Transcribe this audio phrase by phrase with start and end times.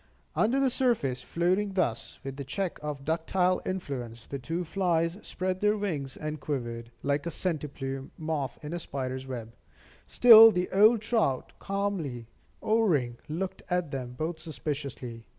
[0.35, 5.59] Under the surface, floating thus, with the check of ductile influence, the two flies spread
[5.61, 9.53] their wings and quivered, like a centiplume moth in a spider's web.
[10.07, 12.25] Still the old trout, calmly
[12.63, 15.27] oaring, looked at them both suspiciously.